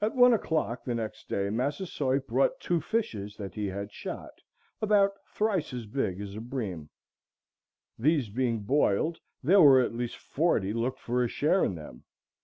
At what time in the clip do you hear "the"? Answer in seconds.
0.82-0.96